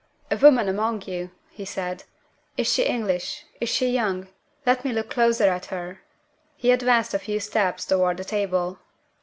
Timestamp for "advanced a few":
6.71-7.39